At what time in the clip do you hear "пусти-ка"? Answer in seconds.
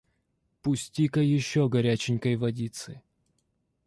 0.63-1.19